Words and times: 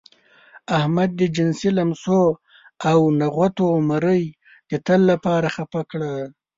احمد 0.77 1.09
د 1.19 1.21
جنسي 1.35 1.69
لمسو 1.77 2.23
او 2.89 2.99
نغوتو 3.21 3.67
مرۍ 3.89 4.23
د 4.69 4.71
تل 4.85 4.99
لپاره 5.11 5.47
خپه 5.55 5.81
کړه. 5.91 6.13